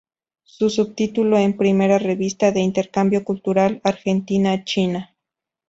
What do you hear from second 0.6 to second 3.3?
subtítulo es Primera Revista de Intercambio